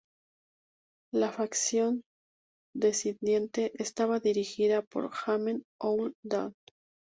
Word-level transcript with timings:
La 1.13 1.31
facción 1.31 2.01
disidente 2.75 3.71
estaba 3.77 4.19
dirigida 4.19 4.81
por 4.81 5.11
Ahmed 5.27 5.61
Ould 5.79 6.13
Daddah. 6.23 6.53